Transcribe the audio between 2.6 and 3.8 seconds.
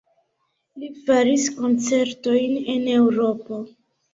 en Eŭropo.